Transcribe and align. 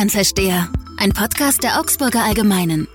Bayern-Versteher, 0.00 0.66
ein 0.96 1.12
Podcast 1.12 1.62
der 1.62 1.78
Augsburger 1.78 2.24
Allgemeinen. 2.24 2.88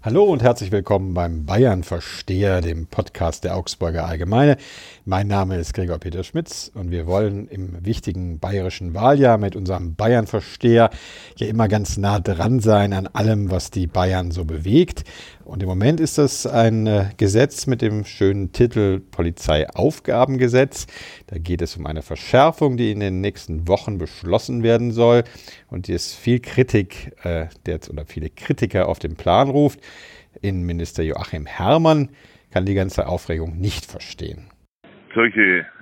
Hallo 0.00 0.22
und 0.22 0.44
herzlich 0.44 0.70
willkommen 0.70 1.12
beim 1.12 1.44
Bayern-Versteher, 1.44 2.60
dem 2.60 2.86
Podcast 2.86 3.42
der 3.42 3.56
Augsburger 3.56 4.06
Allgemeine. 4.06 4.58
Mein 5.04 5.26
Name 5.26 5.56
ist 5.56 5.74
Gregor 5.74 5.98
Peter 5.98 6.22
Schmitz 6.22 6.70
und 6.72 6.92
wir 6.92 7.08
wollen 7.08 7.48
im 7.48 7.84
wichtigen 7.84 8.38
bayerischen 8.38 8.94
Wahljahr 8.94 9.38
mit 9.38 9.56
unserem 9.56 9.96
Bayern-Versteher 9.96 10.90
ja 11.34 11.46
immer 11.48 11.66
ganz 11.66 11.96
nah 11.96 12.20
dran 12.20 12.60
sein 12.60 12.92
an 12.92 13.08
allem, 13.08 13.50
was 13.50 13.72
die 13.72 13.88
Bayern 13.88 14.30
so 14.30 14.44
bewegt. 14.44 15.02
Und 15.48 15.62
im 15.62 15.68
Moment 15.70 15.98
ist 15.98 16.18
das 16.18 16.46
ein 16.46 16.86
äh, 16.86 17.06
Gesetz 17.16 17.66
mit 17.66 17.80
dem 17.80 18.04
schönen 18.04 18.52
Titel 18.52 19.00
Polizeiaufgabengesetz. 19.00 20.86
Da 21.26 21.38
geht 21.38 21.62
es 21.62 21.74
um 21.78 21.86
eine 21.86 22.02
Verschärfung, 22.02 22.76
die 22.76 22.92
in 22.92 23.00
den 23.00 23.22
nächsten 23.22 23.66
Wochen 23.66 23.96
beschlossen 23.96 24.62
werden 24.62 24.90
soll 24.90 25.24
und 25.70 25.88
die 25.88 25.94
es 25.94 26.14
viel 26.14 26.40
Kritik 26.40 27.12
äh, 27.24 27.46
der, 27.64 27.80
oder 27.90 28.04
viele 28.04 28.28
Kritiker 28.28 28.90
auf 28.90 28.98
den 28.98 29.16
Plan 29.16 29.48
ruft. 29.48 29.80
Innenminister 30.42 31.02
Joachim 31.02 31.46
Herrmann 31.46 32.10
kann 32.52 32.66
die 32.66 32.74
ganze 32.74 33.06
Aufregung 33.06 33.58
nicht 33.58 33.90
verstehen. 33.90 34.50
Solche 35.14 35.40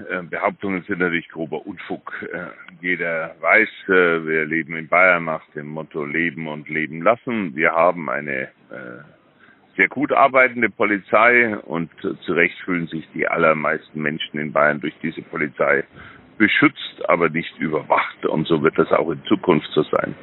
äh, 0.09 0.23
Behauptungen 0.31 0.85
sind 0.87 1.01
natürlich 1.01 1.29
grober 1.29 1.67
Unfug. 1.67 2.13
Äh, 2.33 2.47
jeder 2.81 3.35
weiß, 3.41 3.69
äh, 3.89 3.91
wir 4.29 4.45
leben 4.47 4.77
in 4.77 4.87
Bayern 4.87 5.25
nach 5.25 5.43
dem 5.57 5.67
Motto 5.67 6.05
Leben 6.05 6.47
und 6.47 6.69
Leben 6.69 7.03
lassen. 7.03 7.57
Wir 7.57 7.73
haben 7.73 8.09
eine 8.09 8.49
sehr 9.77 9.89
gut 9.89 10.13
arbeitende 10.13 10.71
Polizei 10.71 11.57
und 11.59 11.91
zu 12.01 12.33
Recht 12.33 12.57
fühlen 12.65 12.87
sich 12.87 13.05
die 13.15 13.27
allermeisten 13.29 14.01
Menschen 14.01 14.39
in 14.39 14.53
Bayern 14.53 14.81
durch 14.81 14.95
diese 15.03 15.23
Polizei 15.23 15.85
beschützt, 16.39 17.09
aber 17.09 17.29
nicht 17.29 17.57
überwacht. 17.59 18.25
Und 18.27 18.47
so 18.47 18.63
wird 18.63 18.79
das 18.79 18.91
auch 18.91 19.11
in 19.11 19.23
Zukunft 19.25 19.69
so 19.75 19.83
sein. 19.83 20.15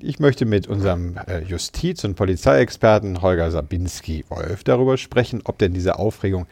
Ich 0.00 0.18
möchte 0.18 0.44
mit 0.44 0.66
unserem 0.66 1.16
äh, 1.26 1.40
Justiz- 1.40 2.04
und 2.04 2.14
Polizeiexperten 2.14 3.22
Holger 3.22 3.50
Sabinski-Wolf 3.50 4.62
darüber 4.62 4.98
sprechen, 4.98 5.40
ob 5.44 5.58
denn 5.58 5.72
diese 5.72 5.98
Aufregung 5.98 6.46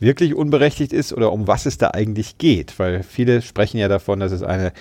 wirklich 0.00 0.34
unberechtigt 0.34 0.92
ist 0.92 1.12
oder 1.12 1.32
um 1.32 1.46
was 1.46 1.64
es 1.64 1.78
da 1.78 1.92
eigentlich 1.92 2.36
geht. 2.36 2.78
Weil 2.78 3.02
viele 3.02 3.40
sprechen 3.40 3.78
ja 3.78 3.88
davon, 3.88 4.20
dass 4.20 4.32
es 4.32 4.42
eine 4.42 4.72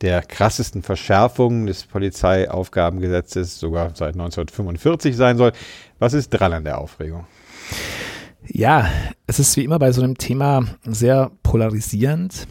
der 0.00 0.22
krassesten 0.22 0.82
Verschärfungen 0.82 1.66
des 1.66 1.84
Polizeiaufgabengesetzes 1.84 3.58
sogar 3.58 3.90
seit 3.94 4.14
1945 4.14 5.16
sein 5.16 5.36
soll. 5.36 5.52
Was 5.98 6.12
ist 6.12 6.30
dran 6.30 6.52
an 6.52 6.64
der 6.64 6.78
Aufregung? 6.78 7.26
Ja, 8.46 8.88
es 9.26 9.38
ist 9.38 9.56
wie 9.56 9.64
immer 9.64 9.78
bei 9.78 9.92
so 9.92 10.02
einem 10.02 10.16
Thema 10.16 10.64
sehr 10.84 11.30
polarisierend. 11.42 12.46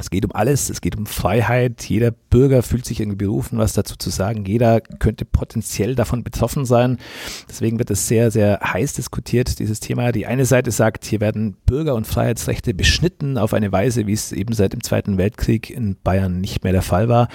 Es 0.00 0.10
geht 0.10 0.24
um 0.24 0.32
alles, 0.32 0.70
es 0.70 0.80
geht 0.80 0.96
um 0.96 1.06
Freiheit. 1.06 1.84
Jeder 1.84 2.10
Bürger 2.10 2.62
fühlt 2.62 2.86
sich 2.86 3.00
irgendwie 3.00 3.24
berufen, 3.26 3.58
was 3.58 3.74
dazu 3.74 3.96
zu 3.96 4.08
sagen. 4.10 4.46
Jeder 4.46 4.80
könnte 4.80 5.24
potenziell 5.24 5.94
davon 5.94 6.24
betroffen 6.24 6.64
sein. 6.64 6.98
Deswegen 7.48 7.78
wird 7.78 7.90
es 7.90 8.08
sehr, 8.08 8.30
sehr 8.30 8.60
heiß 8.62 8.94
diskutiert, 8.94 9.58
dieses 9.58 9.78
Thema. 9.78 10.10
Die 10.12 10.26
eine 10.26 10.46
Seite 10.46 10.70
sagt, 10.70 11.04
hier 11.04 11.20
werden 11.20 11.56
Bürger- 11.66 11.94
und 11.94 12.06
Freiheitsrechte 12.06 12.72
beschnitten 12.72 13.36
auf 13.36 13.52
eine 13.52 13.70
Weise, 13.72 14.06
wie 14.06 14.14
es 14.14 14.32
eben 14.32 14.54
seit 14.54 14.72
dem 14.72 14.82
Zweiten 14.82 15.18
Weltkrieg 15.18 15.68
in 15.70 15.96
Bayern 16.02 16.40
nicht 16.40 16.64
mehr 16.64 16.72
der 16.72 16.82
Fall 16.82 17.08
war. 17.08 17.28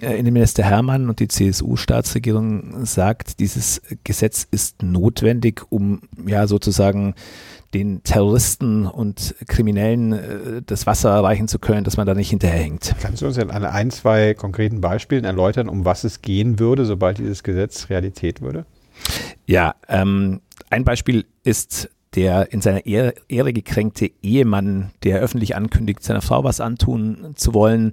Äh, 0.00 0.18
Innenminister 0.18 0.64
Hermann 0.64 1.08
und 1.08 1.20
die 1.20 1.28
CSU-Staatsregierung 1.28 2.84
sagt, 2.84 3.40
dieses 3.40 3.80
Gesetz 4.04 4.46
ist 4.50 4.82
notwendig, 4.82 5.62
um 5.70 6.02
ja 6.26 6.46
sozusagen 6.46 7.14
den 7.74 8.02
Terroristen 8.04 8.86
und 8.86 9.34
Kriminellen 9.48 10.12
äh, 10.12 10.62
das 10.64 10.86
Wasser 10.86 11.10
erreichen 11.10 11.48
zu 11.48 11.58
können, 11.58 11.84
dass 11.84 11.96
man 11.96 12.06
da 12.06 12.14
nicht 12.14 12.30
hinterherhängt. 12.30 12.94
Kannst 13.02 13.20
du 13.22 13.26
uns 13.26 13.38
an 13.38 13.50
ein, 13.50 13.90
zwei 13.90 14.34
konkreten 14.34 14.80
Beispielen 14.80 15.24
erläutern, 15.24 15.68
um 15.68 15.84
was 15.84 16.04
es 16.04 16.22
gehen 16.22 16.58
würde, 16.58 16.84
sobald 16.84 17.18
dieses 17.18 17.42
Gesetz 17.42 17.90
Realität 17.90 18.40
würde? 18.40 18.64
Ja, 19.46 19.74
ähm, 19.88 20.40
ein 20.70 20.84
Beispiel 20.84 21.26
ist 21.42 21.90
der 22.14 22.52
in 22.52 22.60
seiner 22.60 22.86
Ehre, 22.86 23.14
Ehre 23.28 23.52
gekränkte 23.52 24.10
Ehemann, 24.22 24.90
der 25.02 25.20
öffentlich 25.20 25.56
ankündigt, 25.56 26.02
seiner 26.02 26.22
Frau 26.22 26.44
was 26.44 26.60
antun 26.60 27.34
zu 27.34 27.54
wollen. 27.54 27.92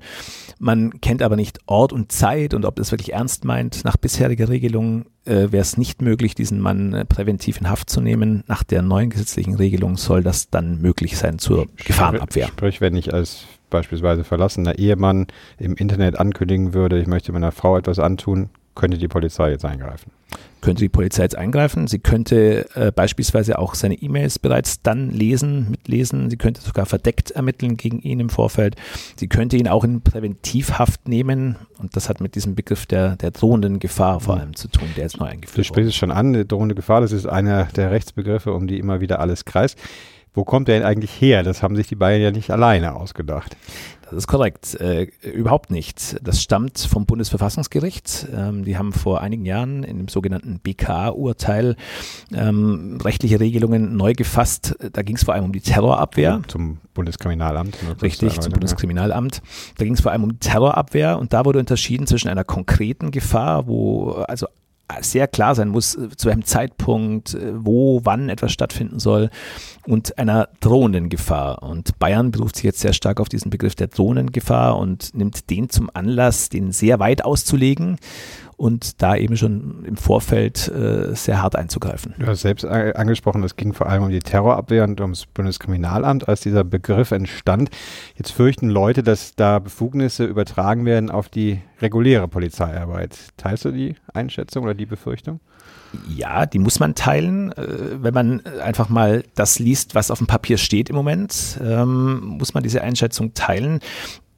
Man 0.59 1.01
kennt 1.01 1.21
aber 1.21 1.35
nicht 1.35 1.59
Ort 1.65 1.91
und 1.93 2.11
Zeit 2.11 2.53
und 2.53 2.65
ob 2.65 2.75
das 2.75 2.91
wirklich 2.91 3.13
ernst 3.13 3.45
meint. 3.45 3.83
Nach 3.83 3.97
bisheriger 3.97 4.49
Regelung 4.49 5.05
äh, 5.25 5.51
wäre 5.51 5.61
es 5.61 5.77
nicht 5.77 6.01
möglich, 6.01 6.35
diesen 6.35 6.59
Mann 6.59 6.93
äh, 6.93 7.05
präventiv 7.05 7.59
in 7.59 7.69
Haft 7.69 7.89
zu 7.89 8.01
nehmen. 8.01 8.43
Nach 8.47 8.63
der 8.63 8.81
neuen 8.81 9.09
gesetzlichen 9.09 9.55
Regelung 9.55 9.97
soll 9.97 10.23
das 10.23 10.49
dann 10.49 10.81
möglich 10.81 11.17
sein 11.17 11.39
zur 11.39 11.67
Gefahrenabwehr. 11.85 12.47
Sprich, 12.47 12.81
wenn 12.81 12.95
ich 12.95 13.13
als 13.13 13.45
beispielsweise 13.69 14.23
verlassener 14.23 14.77
Ehemann 14.77 15.27
im 15.57 15.75
Internet 15.75 16.19
ankündigen 16.19 16.73
würde, 16.73 16.99
ich 16.99 17.07
möchte 17.07 17.31
meiner 17.31 17.51
Frau 17.51 17.77
etwas 17.77 17.99
antun, 17.99 18.49
könnte 18.75 18.97
die 18.97 19.07
Polizei 19.07 19.51
jetzt 19.51 19.65
eingreifen? 19.65 20.11
Könnte 20.61 20.81
die 20.81 20.89
Polizei 20.89 21.23
jetzt 21.23 21.37
eingreifen? 21.37 21.87
Sie 21.87 21.99
könnte 21.99 22.67
äh, 22.75 22.91
beispielsweise 22.91 23.57
auch 23.57 23.73
seine 23.73 23.95
E-Mails 23.95 24.39
bereits 24.39 24.81
dann 24.81 25.09
lesen, 25.09 25.71
mitlesen. 25.71 26.29
Sie 26.29 26.37
könnte 26.37 26.61
sogar 26.61 26.85
verdeckt 26.85 27.31
ermitteln 27.31 27.77
gegen 27.77 27.99
ihn 28.01 28.19
im 28.19 28.29
Vorfeld. 28.29 28.75
Sie 29.15 29.27
könnte 29.27 29.57
ihn 29.57 29.67
auch 29.67 29.83
in 29.83 30.01
Präventivhaft 30.01 31.07
nehmen. 31.07 31.55
Und 31.79 31.95
das 31.95 32.09
hat 32.09 32.21
mit 32.21 32.35
diesem 32.35 32.55
Begriff 32.55 32.85
der, 32.85 33.15
der 33.15 33.31
drohenden 33.31 33.79
Gefahr 33.79 34.19
vor 34.19 34.37
allem 34.37 34.55
zu 34.55 34.67
tun, 34.67 34.87
der 34.95 35.05
jetzt 35.05 35.19
neu 35.19 35.25
eingeführt 35.25 35.57
wurde. 35.57 35.61
Du 35.61 35.67
sprichst 35.67 35.89
es 35.89 35.95
schon 35.95 36.11
an, 36.11 36.33
die 36.33 36.47
drohende 36.47 36.75
Gefahr, 36.75 37.01
das 37.01 37.11
ist 37.11 37.25
einer 37.25 37.65
der 37.65 37.91
Rechtsbegriffe, 37.91 38.53
um 38.53 38.67
die 38.67 38.77
immer 38.77 39.01
wieder 39.01 39.19
alles 39.19 39.45
kreist. 39.45 39.79
Wo 40.33 40.45
kommt 40.45 40.69
der 40.69 40.77
denn 40.77 40.87
eigentlich 40.87 41.19
her? 41.19 41.43
Das 41.43 41.61
haben 41.61 41.75
sich 41.75 41.87
die 41.87 41.95
Bayern 41.95 42.21
ja 42.21 42.31
nicht 42.31 42.51
alleine 42.51 42.95
ausgedacht. 42.95 43.57
Das 44.11 44.17
ist 44.17 44.27
korrekt. 44.27 44.75
Äh, 44.75 45.07
überhaupt 45.23 45.71
nicht. 45.71 46.17
Das 46.21 46.41
stammt 46.41 46.79
vom 46.79 47.05
Bundesverfassungsgericht. 47.05 48.27
Ähm, 48.35 48.65
die 48.65 48.77
haben 48.77 48.91
vor 48.91 49.21
einigen 49.21 49.45
Jahren 49.45 49.83
in 49.83 49.97
dem 49.97 50.09
sogenannten 50.09 50.59
BKA-Urteil 50.59 51.77
ähm, 52.33 52.99
rechtliche 53.01 53.39
Regelungen 53.39 53.95
neu 53.95 54.11
gefasst. 54.13 54.75
Da 54.91 55.01
ging 55.01 55.15
es 55.15 55.23
vor 55.23 55.33
allem 55.33 55.45
um 55.45 55.53
die 55.53 55.61
Terrorabwehr. 55.61 56.41
Zum 56.47 56.79
Bundeskriminalamt. 56.93 57.77
Richtig, 58.01 58.41
zum 58.41 58.51
Bundeskriminalamt. 58.51 59.41
Da 59.77 59.85
ging 59.85 59.93
es 59.93 60.01
vor 60.01 60.11
allem 60.11 60.25
um 60.25 60.39
Terrorabwehr 60.41 61.17
und 61.17 61.31
da 61.31 61.45
wurde 61.45 61.59
unterschieden 61.59 62.05
zwischen 62.05 62.27
einer 62.27 62.43
konkreten 62.43 63.11
Gefahr, 63.11 63.67
wo 63.67 64.11
also 64.27 64.47
sehr 65.01 65.27
klar 65.27 65.55
sein 65.55 65.69
muss, 65.69 65.95
äh, 65.95 66.09
zu 66.15 66.27
welchem 66.27 66.45
Zeitpunkt, 66.45 67.33
äh, 67.33 67.53
wo, 67.53 68.01
wann 68.03 68.29
etwas 68.29 68.51
stattfinden 68.51 68.99
soll 68.99 69.29
und 69.85 70.17
einer 70.17 70.49
drohenden 70.59 71.09
Gefahr. 71.09 71.63
Und 71.63 71.97
Bayern 71.99 72.31
beruft 72.31 72.55
sich 72.55 72.65
jetzt 72.65 72.79
sehr 72.79 72.93
stark 72.93 73.19
auf 73.19 73.29
diesen 73.29 73.49
Begriff 73.49 73.75
der 73.75 73.87
Drohnengefahr 73.87 74.77
und 74.77 75.15
nimmt 75.15 75.49
den 75.49 75.69
zum 75.69 75.89
Anlass, 75.93 76.49
den 76.49 76.71
sehr 76.71 76.99
weit 76.99 77.25
auszulegen 77.25 77.97
und 78.61 79.01
da 79.01 79.15
eben 79.15 79.37
schon 79.37 79.83
im 79.85 79.97
Vorfeld 79.97 80.67
äh, 80.67 81.15
sehr 81.15 81.41
hart 81.41 81.55
einzugreifen. 81.55 82.13
Du 82.19 82.27
hast 82.27 82.41
selbst 82.41 82.63
angesprochen, 82.63 83.43
es 83.43 83.55
ging 83.55 83.73
vor 83.73 83.89
allem 83.89 84.03
um 84.03 84.11
die 84.11 84.19
Terrorabwehr 84.19 84.83
und 84.83 85.01
ums 85.01 85.25
Bundeskriminalamt, 85.25 86.29
als 86.29 86.41
dieser 86.41 86.63
Begriff 86.63 87.09
entstand. 87.09 87.71
Jetzt 88.15 88.29
fürchten 88.29 88.69
Leute, 88.69 89.01
dass 89.01 89.35
da 89.35 89.57
Befugnisse 89.57 90.25
übertragen 90.25 90.85
werden 90.85 91.09
auf 91.09 91.27
die 91.27 91.59
reguläre 91.81 92.27
Polizeiarbeit. 92.27 93.17
Teilst 93.35 93.65
du 93.65 93.71
die 93.71 93.95
Einschätzung 94.13 94.63
oder 94.63 94.75
die 94.75 94.85
Befürchtung? 94.85 95.39
Ja, 96.07 96.45
die 96.45 96.59
muss 96.59 96.79
man 96.79 96.93
teilen. 96.93 97.51
Äh, 97.53 98.03
wenn 98.03 98.13
man 98.13 98.45
einfach 98.63 98.89
mal 98.89 99.23
das 99.33 99.57
liest, 99.57 99.95
was 99.95 100.11
auf 100.11 100.19
dem 100.19 100.27
Papier 100.27 100.59
steht 100.59 100.91
im 100.91 100.95
Moment, 100.95 101.59
ähm, 101.63 102.19
muss 102.37 102.53
man 102.53 102.61
diese 102.61 102.83
Einschätzung 102.83 103.33
teilen. 103.33 103.79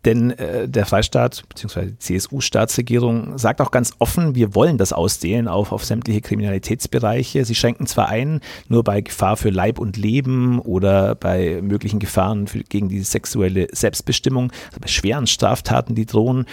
Denn 0.05 0.31
äh, 0.31 0.67
der 0.67 0.85
Freistaat 0.85 1.43
bzw. 1.49 1.85
die 1.85 1.97
CSU-Staatsregierung 1.97 3.37
sagt 3.37 3.61
auch 3.61 3.71
ganz 3.71 3.93
offen, 3.99 4.35
wir 4.35 4.53
wollen 4.53 4.77
das 4.77 4.91
ausdehnen 4.91 5.47
auf, 5.47 5.71
auf 5.71 5.85
sämtliche 5.85 6.21
Kriminalitätsbereiche. 6.21 7.45
Sie 7.45 7.55
schränken 7.55 7.87
zwar 7.87 8.09
ein, 8.09 8.41
nur 8.67 8.83
bei 8.83 9.01
Gefahr 9.01 9.37
für 9.37 9.49
Leib 9.49 9.79
und 9.79 9.95
Leben 9.95 10.59
oder 10.59 11.15
bei 11.15 11.61
möglichen 11.61 11.99
Gefahren 11.99 12.47
für, 12.47 12.63
gegen 12.63 12.89
die 12.89 13.01
sexuelle 13.01 13.67
Selbstbestimmung, 13.71 14.51
also 14.67 14.79
bei 14.81 14.87
schweren 14.87 15.27
Straftaten, 15.27 15.95
die 15.95 16.05
drohen, 16.05 16.45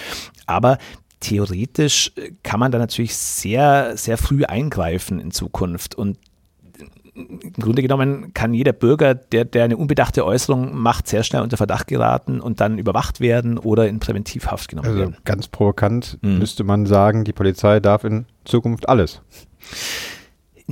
aber 0.47 0.79
theoretisch 1.21 2.13
kann 2.43 2.61
man 2.61 2.73
da 2.73 2.79
natürlich 2.79 3.15
sehr, 3.15 3.97
sehr 3.97 4.17
früh 4.17 4.45
eingreifen 4.45 5.21
in 5.21 5.31
Zukunft. 5.31 5.95
Und 5.95 6.17
im 7.29 7.53
Grunde 7.55 7.83
genommen 7.83 8.33
kann 8.35 8.55
jeder 8.55 8.73
Bürger, 8.73 9.15
der, 9.15 9.45
der 9.45 9.65
eine 9.65 9.77
unbedachte 9.77 10.25
Äußerung 10.25 10.77
macht, 10.77 11.09
sehr 11.09 11.23
schnell 11.23 11.43
unter 11.43 11.57
Verdacht 11.57 11.87
geraten 11.87 12.41
und 12.41 12.61
dann 12.61 12.79
überwacht 12.79 13.21
werden 13.21 13.59
oder 13.59 13.89
in 13.89 14.01
Präventivhaft 14.01 14.69
genommen 14.69 14.89
also 14.89 14.99
werden. 14.99 15.17
Ganz 15.25 15.49
provokant 15.49 16.19
mhm. 16.23 16.39
müsste 16.39 16.65
man 16.65 16.87
sagen, 16.87 17.25
die 17.25 17.33
Polizei 17.33 17.81
darf 17.81 18.05
in 18.05 18.27
Zukunft 18.45 18.89
alles. 18.89 19.23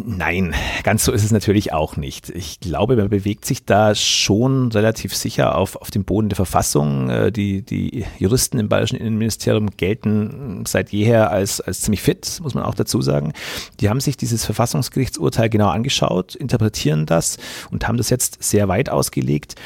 Nein, 0.06 0.54
ganz 0.84 1.04
so 1.04 1.12
ist 1.12 1.24
es 1.24 1.32
natürlich 1.32 1.72
auch 1.72 1.96
nicht. 1.96 2.30
Ich 2.30 2.60
glaube, 2.60 2.96
man 2.96 3.08
bewegt 3.08 3.44
sich 3.44 3.64
da 3.64 3.94
schon 3.94 4.70
relativ 4.70 5.14
sicher 5.14 5.56
auf, 5.56 5.76
auf 5.76 5.90
dem 5.90 6.04
Boden 6.04 6.28
der 6.28 6.36
Verfassung. 6.36 7.10
Äh, 7.10 7.32
die, 7.32 7.62
die 7.62 8.04
Juristen 8.18 8.58
im 8.58 8.68
Bayerischen 8.68 8.96
Innenministerium 8.96 9.70
gelten 9.76 10.64
seit 10.66 10.90
jeher 10.90 11.30
als, 11.30 11.60
als 11.60 11.80
ziemlich 11.80 12.02
fit, 12.02 12.38
muss 12.42 12.54
man 12.54 12.64
auch 12.64 12.74
dazu 12.74 13.02
sagen. 13.02 13.32
Die 13.80 13.88
haben 13.88 14.00
sich 14.00 14.16
dieses 14.16 14.44
Verfassungsgerichtsurteil 14.44 15.48
genau 15.48 15.68
angeschaut, 15.68 16.34
interpretieren 16.34 17.06
das 17.06 17.38
und 17.70 17.88
haben 17.88 17.96
das 17.96 18.10
jetzt 18.10 18.42
sehr 18.42 18.68
weit 18.68 18.90
ausgelegt. 18.90 19.56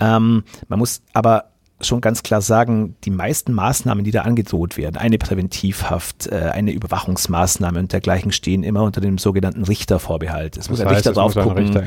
Ähm, 0.00 0.44
man 0.68 0.78
muss 0.78 1.02
aber 1.12 1.50
schon 1.80 2.00
ganz 2.00 2.22
klar 2.22 2.40
sagen, 2.40 2.96
die 3.04 3.10
meisten 3.10 3.52
Maßnahmen, 3.52 4.04
die 4.04 4.10
da 4.10 4.22
angedroht 4.22 4.76
werden, 4.76 4.96
eine 4.96 5.18
Präventivhaft, 5.18 6.26
äh, 6.26 6.50
eine 6.52 6.72
Überwachungsmaßnahme 6.72 7.78
und 7.78 7.92
dergleichen 7.92 8.32
stehen 8.32 8.64
immer 8.64 8.82
unter 8.82 9.00
dem 9.00 9.18
sogenannten 9.18 9.64
Richtervorbehalt. 9.64 10.56
Es 10.56 10.64
das 10.64 10.70
muss 10.70 10.80
ein 10.80 10.88
Richter 10.88 11.12
drauf 11.12 11.34
muss 11.34 11.44
gucken, 11.44 11.76
Richter 11.76 11.84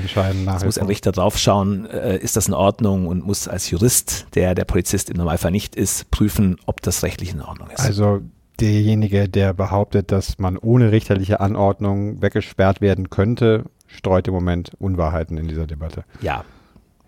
es 0.55 0.63
muss 0.63 0.77
ein 0.77 0.87
Richter 0.87 1.11
draufschauen, 1.11 1.85
äh, 1.87 2.17
ist 2.17 2.37
das 2.37 2.47
in 2.47 2.53
Ordnung 2.53 3.07
und 3.07 3.25
muss 3.25 3.47
als 3.47 3.69
Jurist, 3.69 4.27
der 4.35 4.55
der 4.55 4.65
Polizist 4.65 5.09
im 5.09 5.17
Normalfall 5.17 5.51
nicht 5.51 5.75
ist, 5.75 6.09
prüfen, 6.11 6.57
ob 6.65 6.81
das 6.81 7.03
rechtlich 7.03 7.33
in 7.33 7.41
Ordnung 7.41 7.69
ist. 7.69 7.81
Also 7.81 8.21
derjenige, 8.61 9.27
der 9.27 9.53
behauptet, 9.53 10.11
dass 10.11 10.39
man 10.39 10.57
ohne 10.57 10.91
richterliche 10.91 11.41
Anordnung 11.41 12.21
weggesperrt 12.21 12.79
werden 12.79 13.09
könnte, 13.09 13.65
streut 13.87 14.27
im 14.27 14.33
Moment 14.33 14.71
Unwahrheiten 14.79 15.37
in 15.37 15.47
dieser 15.47 15.67
Debatte. 15.67 16.05
Ja, 16.21 16.45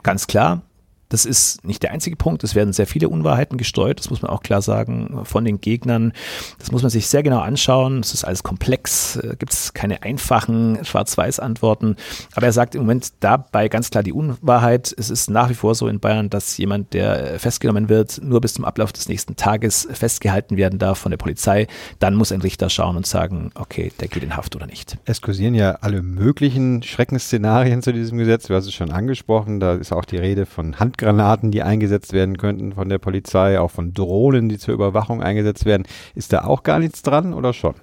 ganz 0.01 0.27
klar. 0.27 0.63
Das 1.13 1.25
ist 1.25 1.63
nicht 1.63 1.83
der 1.83 1.91
einzige 1.91 2.15
Punkt. 2.15 2.43
Es 2.43 2.55
werden 2.55 2.73
sehr 2.73 2.87
viele 2.87 3.07
Unwahrheiten 3.07 3.59
gestreut. 3.59 3.99
Das 3.99 4.09
muss 4.09 4.23
man 4.23 4.31
auch 4.31 4.41
klar 4.41 4.63
sagen 4.63 5.19
von 5.25 5.45
den 5.45 5.61
Gegnern. 5.61 6.11
Das 6.57 6.71
muss 6.71 6.81
man 6.81 6.89
sich 6.89 7.05
sehr 7.05 7.21
genau 7.21 7.37
anschauen. 7.37 7.99
Es 7.99 8.15
ist 8.15 8.23
alles 8.23 8.41
komplex. 8.41 9.17
Äh, 9.17 9.35
Gibt 9.37 9.53
es 9.53 9.75
keine 9.75 10.01
einfachen 10.01 10.83
Schwarz-Weiß-Antworten. 10.83 11.97
Aber 12.33 12.47
er 12.47 12.51
sagt 12.51 12.73
im 12.73 12.81
Moment 12.81 13.13
dabei 13.19 13.69
ganz 13.69 13.91
klar 13.91 14.01
die 14.01 14.11
Unwahrheit. 14.11 14.91
Es 14.97 15.11
ist 15.11 15.29
nach 15.29 15.51
wie 15.51 15.53
vor 15.53 15.75
so 15.75 15.87
in 15.87 15.99
Bayern, 15.99 16.31
dass 16.31 16.57
jemand, 16.57 16.93
der 16.93 17.39
festgenommen 17.39 17.89
wird, 17.89 18.19
nur 18.23 18.41
bis 18.41 18.55
zum 18.55 18.65
Ablauf 18.65 18.91
des 18.91 19.07
nächsten 19.07 19.35
Tages 19.35 19.87
festgehalten 19.91 20.57
werden 20.57 20.79
darf 20.79 20.97
von 20.97 21.11
der 21.11 21.17
Polizei. 21.17 21.67
Dann 21.99 22.15
muss 22.15 22.31
ein 22.31 22.41
Richter 22.41 22.71
schauen 22.71 22.97
und 22.97 23.05
sagen, 23.05 23.51
okay, 23.53 23.91
der 23.99 24.07
geht 24.07 24.23
in 24.23 24.35
Haft 24.35 24.55
oder 24.55 24.65
nicht. 24.65 24.97
Es 25.05 25.21
kursieren 25.21 25.53
ja 25.53 25.77
alle 25.81 26.01
möglichen 26.01 26.81
Schreckensszenarien 26.81 27.83
zu 27.83 27.93
diesem 27.93 28.17
Gesetz. 28.17 28.47
Du 28.47 28.55
hast 28.55 28.65
es 28.65 28.73
schon 28.73 28.89
angesprochen. 28.89 29.59
Da 29.59 29.75
ist 29.75 29.91
auch 29.91 30.05
die 30.05 30.17
Rede 30.17 30.47
von 30.47 30.79
Handgreiflichkeit 30.79 31.02
Handgranaten, 31.03 31.51
die 31.51 31.63
eingesetzt 31.63 32.13
werden 32.13 32.37
könnten 32.37 32.73
von 32.73 32.89
der 32.89 32.97
Polizei, 32.97 33.59
auch 33.59 33.71
von 33.71 33.93
Drohnen, 33.93 34.49
die 34.49 34.57
zur 34.57 34.73
Überwachung 34.73 35.21
eingesetzt 35.21 35.65
werden. 35.65 35.85
Ist 36.15 36.33
da 36.33 36.45
auch 36.45 36.63
gar 36.63 36.79
nichts 36.79 37.01
dran 37.01 37.33
oder 37.33 37.53
schon? 37.53 37.75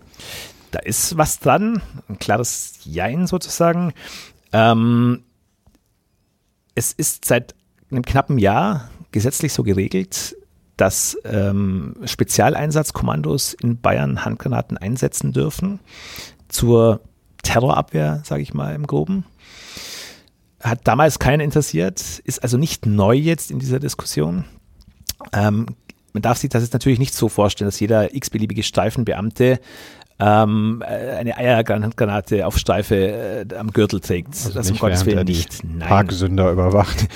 Da 0.70 0.78
ist 0.80 1.18
was 1.18 1.40
dran, 1.40 1.82
ein 2.08 2.18
klares 2.18 2.78
Jein 2.84 3.26
sozusagen. 3.26 3.92
Ähm, 4.52 5.24
es 6.74 6.92
ist 6.92 7.24
seit 7.24 7.54
einem 7.90 8.04
knappen 8.04 8.38
Jahr 8.38 8.88
gesetzlich 9.12 9.52
so 9.52 9.62
geregelt, 9.62 10.36
dass 10.76 11.18
ähm, 11.24 11.96
Spezialeinsatzkommandos 12.04 13.54
in 13.54 13.80
Bayern 13.80 14.24
Handgranaten 14.24 14.78
einsetzen 14.78 15.32
dürfen 15.32 15.80
zur 16.48 17.00
Terrorabwehr, 17.42 18.22
sage 18.24 18.42
ich 18.42 18.54
mal 18.54 18.74
im 18.74 18.86
Groben 18.86 19.24
hat 20.60 20.80
damals 20.84 21.18
keinen 21.18 21.40
interessiert, 21.40 22.00
ist 22.24 22.42
also 22.42 22.56
nicht 22.56 22.86
neu 22.86 23.14
jetzt 23.14 23.50
in 23.50 23.58
dieser 23.58 23.80
Diskussion. 23.80 24.44
Ähm, 25.32 25.66
man 26.12 26.22
darf 26.22 26.38
sich 26.38 26.50
das 26.50 26.62
jetzt 26.62 26.72
natürlich 26.72 26.98
nicht 26.98 27.14
so 27.14 27.28
vorstellen, 27.28 27.68
dass 27.68 27.80
jeder 27.80 28.14
x-beliebige 28.14 28.62
Streifenbeamte 28.62 29.60
ähm, 30.18 30.82
äh, 30.86 31.16
eine 31.16 31.36
Eiergranate 31.36 32.46
auf 32.46 32.58
Streife 32.58 33.46
äh, 33.50 33.54
am 33.56 33.72
Gürtel 33.72 34.00
trägt. 34.00 34.28
Also 34.28 34.52
das 34.52 34.70
um 34.70 34.78
Gottes 34.78 35.06
Willen 35.06 35.24
nicht. 35.26 35.64
Nein. 35.64 35.88
Parksünder 35.88 36.52
überwacht. 36.52 37.08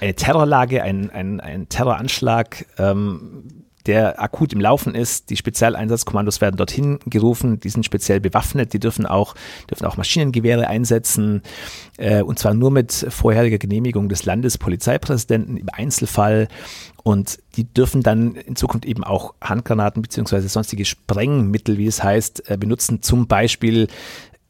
Eine 0.00 0.14
Terrorlage, 0.14 0.82
ein, 0.82 1.10
ein, 1.10 1.40
ein 1.40 1.68
Terroranschlag 1.68 2.66
ähm, 2.78 3.61
der 3.86 4.20
akut 4.22 4.52
im 4.52 4.60
Laufen 4.60 4.94
ist. 4.94 5.30
Die 5.30 5.36
Spezialeinsatzkommandos 5.36 6.40
werden 6.40 6.56
dorthin 6.56 6.98
gerufen, 7.06 7.60
die 7.60 7.68
sind 7.68 7.84
speziell 7.84 8.20
bewaffnet, 8.20 8.72
die 8.72 8.80
dürfen 8.80 9.06
auch, 9.06 9.34
dürfen 9.70 9.86
auch 9.86 9.96
Maschinengewehre 9.96 10.66
einsetzen, 10.66 11.42
äh, 11.98 12.22
und 12.22 12.38
zwar 12.38 12.54
nur 12.54 12.70
mit 12.70 12.92
vorheriger 12.92 13.58
Genehmigung 13.58 14.08
des 14.08 14.24
Landespolizeipräsidenten 14.24 15.56
im 15.56 15.68
Einzelfall. 15.72 16.48
Und 17.04 17.40
die 17.56 17.64
dürfen 17.64 18.02
dann 18.02 18.36
in 18.36 18.54
Zukunft 18.54 18.86
eben 18.86 19.02
auch 19.02 19.34
Handgranaten 19.42 20.02
beziehungsweise 20.02 20.48
sonstige 20.48 20.84
Sprengmittel, 20.84 21.76
wie 21.76 21.86
es 21.86 22.02
heißt, 22.02 22.48
äh, 22.48 22.56
benutzen. 22.56 23.02
Zum 23.02 23.26
Beispiel 23.26 23.88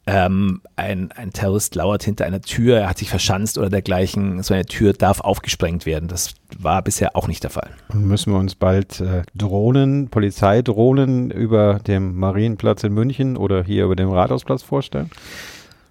ähm, 0.05 0.61
ein, 0.75 1.11
ein 1.13 1.31
Terrorist 1.31 1.75
lauert 1.75 2.03
hinter 2.03 2.25
einer 2.25 2.41
Tür, 2.41 2.79
er 2.79 2.89
hat 2.89 2.97
sich 2.97 3.09
verschanzt 3.09 3.57
oder 3.57 3.69
dergleichen. 3.69 4.43
So 4.43 4.53
eine 4.53 4.65
Tür 4.65 4.93
darf 4.93 5.21
aufgesprengt 5.21 5.85
werden. 5.85 6.09
Das 6.09 6.33
war 6.59 6.81
bisher 6.81 7.15
auch 7.15 7.27
nicht 7.27 7.43
der 7.43 7.51
Fall. 7.51 7.69
Müssen 7.93 8.33
wir 8.33 8.39
uns 8.39 8.55
bald 8.55 8.99
äh, 8.99 9.23
Drohnen, 9.33 10.09
Polizeidrohnen 10.09 11.31
über 11.31 11.79
dem 11.87 12.17
Marienplatz 12.17 12.83
in 12.83 12.93
München 12.93 13.37
oder 13.37 13.63
hier 13.63 13.85
über 13.85 13.95
dem 13.95 14.09
Rathausplatz 14.09 14.61
vorstellen? 14.61 15.09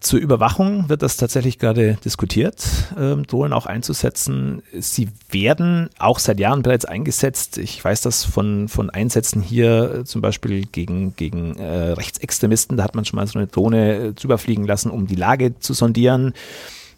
Zur 0.02 0.18
Überwachung 0.18 0.88
wird 0.88 1.02
das 1.02 1.16
tatsächlich 1.16 1.60
gerade 1.60 1.96
diskutiert, 2.04 2.66
ähm, 2.98 3.24
Drohnen 3.24 3.52
auch 3.52 3.66
einzusetzen. 3.66 4.60
Sie 4.76 5.08
werden 5.30 5.90
auch 5.96 6.18
seit 6.18 6.40
Jahren 6.40 6.64
bereits 6.64 6.84
eingesetzt. 6.84 7.56
Ich 7.56 7.82
weiß 7.82 8.00
das 8.00 8.24
von, 8.24 8.66
von 8.66 8.90
Einsätzen 8.90 9.40
hier 9.40 9.94
äh, 10.00 10.04
zum 10.04 10.20
Beispiel 10.20 10.66
gegen, 10.66 11.14
gegen 11.14 11.56
äh, 11.56 11.92
Rechtsextremisten. 11.92 12.76
Da 12.76 12.82
hat 12.82 12.96
man 12.96 13.04
schon 13.04 13.16
mal 13.16 13.28
so 13.28 13.38
eine 13.38 13.46
Drohne 13.46 13.94
äh, 13.94 14.12
drüber 14.12 14.38
fliegen 14.38 14.64
lassen, 14.64 14.90
um 14.90 15.06
die 15.06 15.14
Lage 15.14 15.60
zu 15.60 15.72
sondieren. 15.72 16.34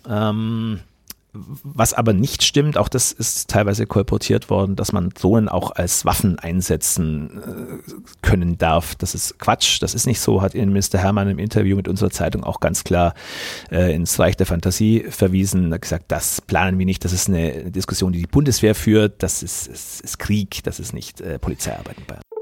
Ähm, 0.09 0.81
was 1.34 1.94
aber 1.94 2.12
nicht 2.12 2.44
stimmt, 2.44 2.78
auch 2.78 2.88
das 2.88 3.10
ist 3.10 3.48
teilweise 3.48 3.86
kolportiert 3.86 4.50
worden, 4.50 4.76
dass 4.76 4.92
man 4.92 5.10
Drohnen 5.10 5.48
auch 5.48 5.72
als 5.72 6.04
Waffen 6.04 6.38
einsetzen 6.38 7.42
äh, 7.42 7.92
können 8.22 8.56
darf. 8.56 8.94
Das 8.94 9.14
ist 9.14 9.38
Quatsch, 9.38 9.82
das 9.82 9.94
ist 9.94 10.06
nicht 10.06 10.20
so, 10.20 10.42
hat 10.42 10.54
Innenminister 10.54 10.98
Hermann 10.98 11.28
im 11.28 11.38
Interview 11.38 11.76
mit 11.76 11.88
unserer 11.88 12.10
Zeitung 12.10 12.44
auch 12.44 12.60
ganz 12.60 12.84
klar 12.84 13.14
äh, 13.70 13.94
ins 13.94 14.19
Reich 14.19 14.36
der 14.36 14.46
Fantasie 14.46 15.06
verwiesen, 15.08 15.72
hat 15.72 15.82
gesagt, 15.82 16.04
das 16.08 16.40
planen 16.40 16.78
wir 16.78 16.86
nicht, 16.86 17.04
das 17.04 17.12
ist 17.12 17.28
eine 17.28 17.70
Diskussion, 17.70 18.12
die 18.12 18.20
die 18.20 18.26
Bundeswehr 18.26 18.75
führt, 18.75 19.22
das 19.22 19.42
ist, 19.42 19.66
ist, 19.66 20.00
ist 20.00 20.19
Krieg, 20.19 20.62
das 20.62 20.78
ist 20.78 20.92
nicht 20.92 21.20
äh, 21.20 21.38
Polizeiarbeit 21.38 21.98
in 21.98 22.06
Bayern. 22.06 22.33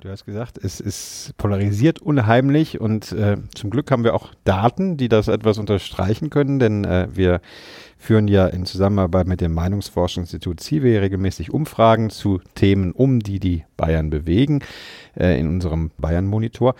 Du 0.00 0.08
hast 0.08 0.24
gesagt, 0.24 0.56
es 0.56 0.80
ist 0.80 1.34
polarisiert 1.36 2.00
unheimlich 2.00 2.80
und 2.80 3.12
äh, 3.12 3.36
zum 3.54 3.68
Glück 3.68 3.90
haben 3.90 4.02
wir 4.02 4.14
auch 4.14 4.32
Daten, 4.44 4.96
die 4.96 5.10
das 5.10 5.28
etwas 5.28 5.58
unterstreichen 5.58 6.30
können, 6.30 6.58
denn 6.58 6.86
äh, 6.86 7.08
wir 7.12 7.42
führen 8.00 8.28
ja 8.28 8.46
in 8.46 8.64
Zusammenarbeit 8.64 9.26
mit 9.26 9.42
dem 9.42 9.52
Meinungsforschungsinstitut 9.52 10.60
CIVE 10.60 11.02
regelmäßig 11.02 11.52
Umfragen 11.52 12.08
zu 12.08 12.40
Themen 12.54 12.92
um, 12.92 13.20
die 13.20 13.38
die 13.38 13.64
Bayern 13.76 14.08
bewegen, 14.08 14.60
äh, 15.14 15.38
in 15.38 15.46
unserem 15.48 15.90
Bayern-Monitor. 15.98 16.74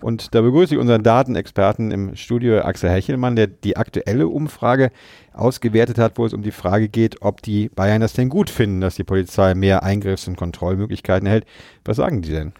Und 0.00 0.34
da 0.34 0.42
begrüße 0.42 0.74
ich 0.74 0.80
unseren 0.80 1.02
Datenexperten 1.02 1.90
im 1.90 2.14
Studio, 2.14 2.60
Axel 2.60 2.90
Hechelmann, 2.90 3.36
der 3.36 3.46
die 3.46 3.78
aktuelle 3.78 4.28
Umfrage 4.28 4.90
ausgewertet 5.32 5.96
hat, 5.96 6.18
wo 6.18 6.26
es 6.26 6.34
um 6.34 6.42
die 6.42 6.50
Frage 6.50 6.90
geht, 6.90 7.22
ob 7.22 7.40
die 7.40 7.70
Bayern 7.70 8.02
das 8.02 8.12
denn 8.12 8.28
gut 8.28 8.50
finden, 8.50 8.82
dass 8.82 8.96
die 8.96 9.04
Polizei 9.04 9.54
mehr 9.54 9.82
Eingriffs- 9.82 10.28
und 10.28 10.36
Kontrollmöglichkeiten 10.36 11.26
erhält. 11.26 11.46
Was 11.86 11.96
sagen 11.96 12.20
die 12.20 12.32
denn? 12.32 12.52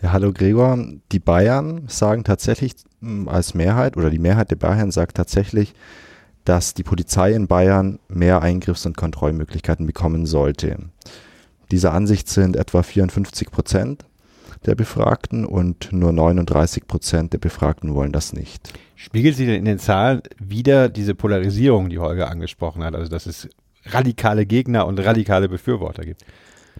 Ja, 0.00 0.12
hallo 0.12 0.32
Gregor. 0.32 0.78
Die 1.12 1.18
Bayern 1.18 1.82
sagen 1.88 2.24
tatsächlich 2.24 2.76
hm, 3.02 3.28
als 3.28 3.52
Mehrheit 3.52 3.98
oder 3.98 4.08
die 4.08 4.18
Mehrheit 4.18 4.50
der 4.50 4.56
Bayern 4.56 4.90
sagt 4.90 5.18
tatsächlich, 5.18 5.74
dass 6.48 6.72
die 6.72 6.82
Polizei 6.82 7.32
in 7.32 7.46
Bayern 7.46 7.98
mehr 8.08 8.40
Eingriffs- 8.40 8.86
und 8.86 8.96
Kontrollmöglichkeiten 8.96 9.84
bekommen 9.84 10.24
sollte. 10.24 10.78
Dieser 11.70 11.92
Ansicht 11.92 12.26
sind 12.26 12.56
etwa 12.56 12.82
54 12.82 13.50
Prozent 13.50 14.06
der 14.64 14.74
Befragten 14.74 15.44
und 15.44 15.92
nur 15.92 16.10
39 16.10 16.86
Prozent 16.86 17.34
der 17.34 17.38
Befragten 17.38 17.94
wollen 17.94 18.12
das 18.12 18.32
nicht. 18.32 18.72
Spiegelt 18.96 19.36
sich 19.36 19.46
denn 19.46 19.56
in 19.56 19.66
den 19.66 19.78
Zahlen 19.78 20.22
wieder 20.38 20.88
diese 20.88 21.14
Polarisierung, 21.14 21.90
die 21.90 21.98
Holger 21.98 22.30
angesprochen 22.30 22.82
hat, 22.82 22.94
also 22.94 23.10
dass 23.10 23.26
es 23.26 23.50
radikale 23.84 24.46
Gegner 24.46 24.86
und 24.86 24.98
radikale 25.00 25.50
Befürworter 25.50 26.04
gibt? 26.06 26.24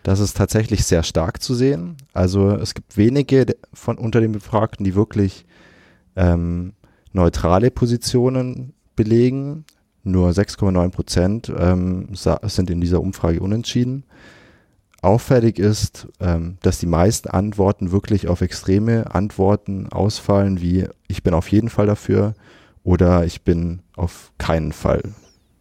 Das 0.03 0.19
ist 0.19 0.35
tatsächlich 0.35 0.85
sehr 0.85 1.03
stark 1.03 1.43
zu 1.43 1.55
sehen. 1.55 1.99
Also 2.15 2.53
es 2.53 2.73
gibt 2.73 2.97
wenige 2.97 3.45
von 3.75 3.99
unter 3.99 4.23
den 4.23 4.33
Befragten, 4.33 4.85
die 4.85 4.95
wirklich 4.95 5.45
ähm, 6.17 6.73
neutrale 7.13 7.71
Positionen 7.71 8.73
belegen. 8.99 9.65
Nur 10.03 10.31
6,9 10.31 10.91
Prozent 10.91 11.53
ähm, 11.57 12.09
sind 12.15 12.71
in 12.71 12.81
dieser 12.81 13.01
Umfrage 13.01 13.41
unentschieden. 13.41 14.05
Auffällig 15.01 15.59
ist, 15.59 16.09
ähm, 16.19 16.59
dass 16.63 16.79
die 16.79 16.87
meisten 16.87 17.29
Antworten 17.29 17.93
wirklich 17.93 18.27
auf 18.27 18.41
extreme 18.41 19.15
Antworten 19.15 19.89
ausfallen, 19.91 20.61
wie 20.61 20.87
ich 21.07 21.23
bin 21.23 21.35
auf 21.35 21.51
jeden 21.51 21.69
Fall 21.69 21.87
dafür 21.87 22.35
oder 22.83 23.25
ich 23.25 23.43
bin 23.43 23.81
auf 23.97 24.33
keinen 24.39 24.73
Fall 24.73 25.03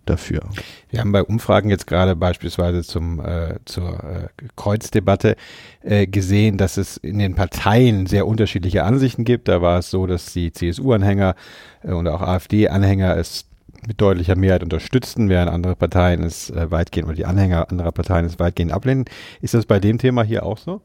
dafür. 0.09 0.41
Wir 0.89 0.99
haben 0.99 1.11
bei 1.11 1.23
Umfragen 1.23 1.69
jetzt 1.69 1.87
gerade 1.87 2.15
beispielsweise 2.15 2.83
zum, 2.83 3.19
äh, 3.19 3.55
zur 3.65 4.03
äh, 4.03 4.27
Kreuzdebatte 4.55 5.35
äh, 5.81 6.07
gesehen, 6.07 6.57
dass 6.57 6.77
es 6.77 6.97
in 6.97 7.19
den 7.19 7.35
Parteien 7.35 8.07
sehr 8.07 8.27
unterschiedliche 8.27 8.83
Ansichten 8.83 9.23
gibt. 9.23 9.47
Da 9.47 9.61
war 9.61 9.79
es 9.79 9.89
so, 9.89 10.07
dass 10.07 10.33
die 10.33 10.51
CSU-Anhänger 10.51 11.35
äh, 11.83 11.91
und 11.91 12.07
auch 12.07 12.21
AfD-Anhänger 12.21 13.17
es 13.17 13.45
mit 13.85 14.01
deutlicher 14.01 14.35
Mehrheit 14.35 14.63
unterstützten, 14.63 15.29
während 15.29 15.51
andere 15.51 15.75
Parteien 15.75 16.23
es 16.23 16.49
äh, 16.49 16.71
weitgehend 16.71 17.07
oder 17.07 17.15
die 17.15 17.25
Anhänger 17.25 17.69
anderer 17.69 17.91
Parteien 17.91 18.25
es 18.25 18.39
weitgehend 18.39 18.71
ablehnen. 18.71 19.05
Ist 19.41 19.53
das 19.53 19.65
bei 19.65 19.79
dem 19.79 19.97
Thema 19.97 20.23
hier 20.23 20.45
auch 20.45 20.57
so? 20.57 20.81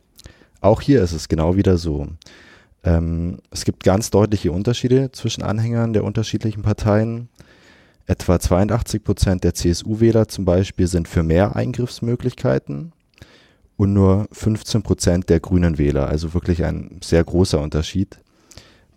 Auch 0.61 0.81
hier 0.81 1.02
ist 1.02 1.12
es 1.12 1.29
genau 1.29 1.57
wieder 1.57 1.76
so. 1.76 2.07
Ähm, 2.85 3.38
es 3.50 3.64
gibt 3.64 3.85
ganz 3.85 4.11
deutliche 4.11 4.52
Unterschiede 4.52 5.11
zwischen 5.12 5.43
Anhängern 5.43 5.93
der 5.93 6.05
unterschiedlichen 6.05 6.62
Parteien. 6.62 7.29
Etwa 8.07 8.39
82 8.39 9.05
Prozent 9.05 9.45
der 9.45 9.55
CSU-Wähler 9.55 10.29
zum 10.29 10.45
Beispiel 10.45 10.87
sind 10.87 11.09
für 11.09 11.23
mehr 11.23 11.57
Eingriffsmöglichkeiten 11.57 12.93
und 13.77 13.93
nur 13.93 14.27
15 14.33 14.83
Prozent 14.83 15.29
der 15.29 15.41
grünen 15.41 15.79
Wähler, 15.79 16.09
also 16.09 16.35
wirklich 16.35 16.65
ein 16.65 17.01
sehr 17.03 17.25
großer 17.25 17.61
Unterschied. 17.61 18.19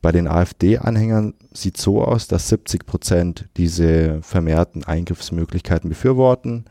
Bei 0.02 0.12
den 0.12 0.28
AfD-Anhängern 0.28 1.34
sieht 1.52 1.78
es 1.78 1.84
so 1.84 2.04
aus, 2.04 2.28
dass 2.28 2.50
70 2.50 2.86
Prozent 2.86 3.50
diese 3.58 4.22
vermehrten 4.22 4.84
Eingriffsmöglichkeiten 4.84 5.90
befürworten 5.90 6.66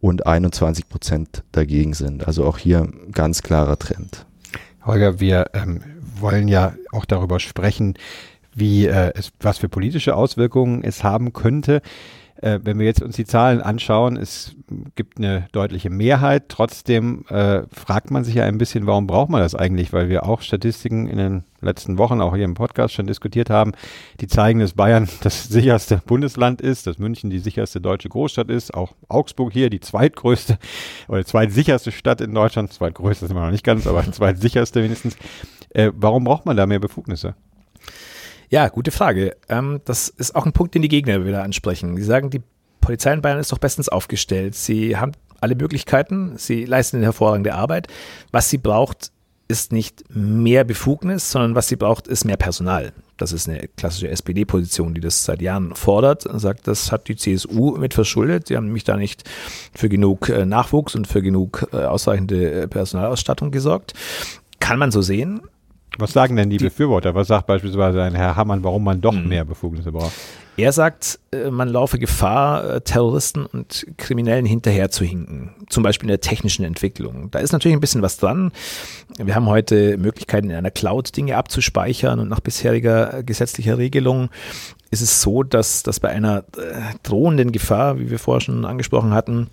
und 0.00 0.26
21 0.26 0.88
Prozent 0.88 1.42
dagegen 1.52 1.94
sind. 1.94 2.26
Also 2.26 2.44
auch 2.44 2.58
hier 2.58 2.88
ganz 3.12 3.42
klarer 3.42 3.78
Trend. 3.78 4.26
Holger, 4.84 5.20
wir 5.20 5.50
ähm, 5.52 5.82
wollen 6.20 6.48
ja 6.48 6.74
auch 6.92 7.04
darüber 7.04 7.40
sprechen, 7.40 7.94
wie 8.54 8.86
äh, 8.86 9.12
es, 9.14 9.32
was 9.40 9.58
für 9.58 9.68
politische 9.68 10.14
Auswirkungen 10.14 10.82
es 10.82 11.04
haben 11.04 11.32
könnte. 11.32 11.82
Äh, 12.42 12.60
wenn 12.62 12.78
wir 12.78 12.86
jetzt 12.86 13.02
uns 13.02 13.16
die 13.16 13.26
Zahlen 13.26 13.60
anschauen, 13.60 14.16
es 14.16 14.56
gibt 14.94 15.18
eine 15.18 15.46
deutliche 15.52 15.90
Mehrheit. 15.90 16.44
Trotzdem 16.48 17.26
äh, 17.28 17.62
fragt 17.70 18.10
man 18.10 18.24
sich 18.24 18.34
ja 18.34 18.44
ein 18.44 18.56
bisschen, 18.56 18.86
warum 18.86 19.06
braucht 19.06 19.28
man 19.28 19.42
das 19.42 19.54
eigentlich? 19.54 19.92
Weil 19.92 20.08
wir 20.08 20.24
auch 20.24 20.40
Statistiken 20.40 21.06
in 21.06 21.18
den 21.18 21.44
letzten 21.60 21.98
Wochen, 21.98 22.22
auch 22.22 22.34
hier 22.34 22.46
im 22.46 22.54
Podcast 22.54 22.94
schon 22.94 23.06
diskutiert 23.06 23.50
haben, 23.50 23.72
die 24.20 24.26
zeigen, 24.26 24.60
dass 24.60 24.72
Bayern 24.72 25.06
das 25.22 25.48
sicherste 25.48 26.00
Bundesland 26.06 26.62
ist, 26.62 26.86
dass 26.86 26.98
München 26.98 27.28
die 27.28 27.40
sicherste 27.40 27.80
deutsche 27.80 28.08
Großstadt 28.08 28.48
ist, 28.48 28.72
auch 28.72 28.94
Augsburg 29.08 29.52
hier 29.52 29.68
die 29.68 29.80
zweitgrößte 29.80 30.58
oder 31.08 31.26
zweitsicherste 31.26 31.92
Stadt 31.92 32.22
in 32.22 32.32
Deutschland. 32.32 32.72
Zweitgrößte 32.72 33.26
ist 33.26 33.30
immer 33.32 33.44
noch 33.44 33.52
nicht 33.52 33.64
ganz, 33.64 33.86
aber 33.86 34.02
zweitsicherste 34.12 34.82
wenigstens. 34.82 35.16
Äh, 35.70 35.92
warum 35.94 36.24
braucht 36.24 36.46
man 36.46 36.56
da 36.56 36.64
mehr 36.64 36.80
Befugnisse? 36.80 37.34
Ja, 38.50 38.68
gute 38.68 38.90
Frage. 38.90 39.36
Ähm, 39.48 39.80
das 39.84 40.08
ist 40.08 40.34
auch 40.34 40.44
ein 40.44 40.52
Punkt, 40.52 40.74
den 40.74 40.82
die 40.82 40.88
Gegner 40.88 41.24
wieder 41.24 41.44
ansprechen. 41.44 41.94
Die 41.94 42.02
sagen, 42.02 42.30
die 42.30 42.42
Polizei 42.80 43.12
in 43.12 43.22
Bayern 43.22 43.38
ist 43.38 43.52
doch 43.52 43.58
bestens 43.58 43.88
aufgestellt. 43.88 44.56
Sie 44.56 44.96
haben 44.96 45.12
alle 45.40 45.54
Möglichkeiten, 45.54 46.36
sie 46.36 46.64
leisten 46.64 46.96
eine 46.96 47.06
hervorragende 47.06 47.54
Arbeit. 47.54 47.86
Was 48.32 48.50
sie 48.50 48.58
braucht, 48.58 49.12
ist 49.46 49.72
nicht 49.72 50.02
mehr 50.10 50.64
Befugnis, 50.64 51.30
sondern 51.30 51.54
was 51.54 51.68
sie 51.68 51.76
braucht, 51.76 52.08
ist 52.08 52.24
mehr 52.24 52.36
Personal. 52.36 52.92
Das 53.16 53.32
ist 53.32 53.48
eine 53.48 53.68
klassische 53.76 54.08
SPD-Position, 54.08 54.94
die 54.94 55.00
das 55.00 55.24
seit 55.24 55.42
Jahren 55.42 55.74
fordert 55.76 56.26
und 56.26 56.40
sagt, 56.40 56.66
das 56.66 56.90
hat 56.90 57.06
die 57.08 57.16
CSU 57.16 57.76
mit 57.76 57.94
verschuldet. 57.94 58.48
Sie 58.48 58.56
haben 58.56 58.66
nämlich 58.66 58.84
da 58.84 58.96
nicht 58.96 59.28
für 59.74 59.88
genug 59.88 60.28
äh, 60.28 60.44
Nachwuchs 60.44 60.96
und 60.96 61.06
für 61.06 61.22
genug 61.22 61.68
äh, 61.72 61.78
ausreichende 61.78 62.62
äh, 62.62 62.68
Personalausstattung 62.68 63.52
gesorgt. 63.52 63.94
Kann 64.58 64.78
man 64.78 64.90
so 64.90 65.02
sehen. 65.02 65.40
Was 66.00 66.12
sagen 66.12 66.36
denn 66.36 66.50
die, 66.50 66.56
die, 66.56 66.64
Befürworter? 66.64 67.14
Was 67.14 67.28
sagt 67.28 67.46
beispielsweise 67.46 68.02
ein 68.02 68.14
Herr 68.14 68.36
Hammann, 68.36 68.64
warum 68.64 68.84
man 68.84 69.00
doch 69.00 69.14
hm. 69.14 69.28
mehr 69.28 69.44
Befugnisse 69.44 69.92
braucht? 69.92 70.12
Er 70.56 70.72
sagt, 70.72 71.18
äh, 71.32 71.50
man 71.50 71.68
laufe 71.68 71.98
Gefahr, 71.98 72.76
äh, 72.76 72.80
Terroristen 72.80 73.46
und 73.46 73.86
Kriminellen 73.96 74.44
hinterher 74.44 74.90
zu 74.90 75.04
hinken. 75.04 75.54
Zum 75.68 75.82
Beispiel 75.82 76.06
in 76.06 76.12
der 76.12 76.20
technischen 76.20 76.64
Entwicklung. 76.64 77.30
Da 77.30 77.38
ist 77.38 77.52
natürlich 77.52 77.76
ein 77.76 77.80
bisschen 77.80 78.02
was 78.02 78.16
dran. 78.16 78.52
Wir 79.16 79.34
haben 79.34 79.46
heute 79.46 79.96
Möglichkeiten, 79.96 80.50
in 80.50 80.56
einer 80.56 80.70
Cloud 80.70 81.16
Dinge 81.16 81.36
abzuspeichern 81.36 82.18
und 82.20 82.28
nach 82.28 82.40
bisheriger 82.40 83.22
gesetzlicher 83.22 83.78
Regelung 83.78 84.28
ist 84.90 85.02
es 85.02 85.22
so, 85.22 85.42
dass, 85.42 85.82
dass 85.82 86.00
bei 86.00 86.08
einer 86.08 86.44
äh, 86.56 86.96
drohenden 87.02 87.52
Gefahr, 87.52 87.98
wie 87.98 88.10
wir 88.10 88.18
vorher 88.18 88.40
schon 88.40 88.64
angesprochen 88.64 89.14
hatten, 89.14 89.48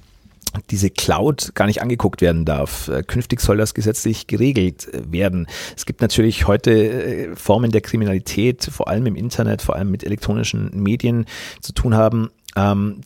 diese 0.69 0.89
Cloud 0.89 1.53
gar 1.55 1.65
nicht 1.65 1.81
angeguckt 1.81 2.21
werden 2.21 2.45
darf. 2.45 2.87
Äh, 2.87 3.03
künftig 3.03 3.41
soll 3.41 3.57
das 3.57 3.73
gesetzlich 3.73 4.27
geregelt 4.27 4.93
äh, 4.93 5.11
werden. 5.11 5.47
Es 5.75 5.85
gibt 5.85 6.01
natürlich 6.01 6.47
heute 6.47 6.71
äh, 6.71 7.35
Formen 7.35 7.71
der 7.71 7.81
Kriminalität, 7.81 8.65
vor 8.71 8.87
allem 8.87 9.05
im 9.05 9.15
Internet, 9.15 9.61
vor 9.61 9.75
allem 9.75 9.91
mit 9.91 10.03
elektronischen 10.03 10.71
Medien 10.73 11.25
zu 11.61 11.73
tun 11.73 11.95
haben. 11.95 12.29
Ähm, 12.55 13.01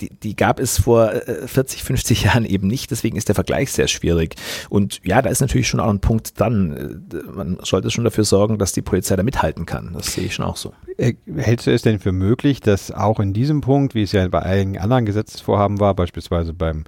die, 0.00 0.10
die 0.10 0.36
gab 0.36 0.58
es 0.58 0.78
vor 0.78 1.12
40, 1.46 1.80
äh, 1.80 1.84
50 1.84 2.24
Jahren 2.24 2.44
eben 2.44 2.66
nicht, 2.66 2.90
deswegen 2.90 3.16
ist 3.16 3.28
der 3.28 3.34
Vergleich 3.34 3.72
sehr 3.72 3.88
schwierig. 3.88 4.34
Und 4.68 5.00
ja, 5.04 5.22
da 5.22 5.30
ist 5.30 5.40
natürlich 5.40 5.68
schon 5.68 5.80
auch 5.80 5.90
ein 5.90 6.00
Punkt 6.00 6.38
dran. 6.38 7.02
Äh, 7.12 7.30
man 7.30 7.58
sollte 7.62 7.90
schon 7.90 8.04
dafür 8.04 8.24
sorgen, 8.24 8.58
dass 8.58 8.72
die 8.72 8.82
Polizei 8.82 9.16
da 9.16 9.22
mithalten 9.22 9.66
kann. 9.66 9.92
Das 9.94 10.12
sehe 10.14 10.24
ich 10.24 10.34
schon 10.34 10.44
auch 10.44 10.56
so. 10.56 10.72
Äh, 10.96 11.14
hältst 11.36 11.66
du 11.66 11.72
es 11.72 11.82
denn 11.82 11.98
für 11.98 12.12
möglich, 12.12 12.60
dass 12.60 12.90
auch 12.90 13.20
in 13.20 13.32
diesem 13.32 13.60
Punkt, 13.60 13.94
wie 13.94 14.02
es 14.02 14.12
ja 14.12 14.26
bei 14.28 14.42
einigen 14.42 14.78
anderen 14.78 15.06
Gesetzesvorhaben 15.06 15.80
war, 15.80 15.94
beispielsweise 15.94 16.52
beim 16.52 16.84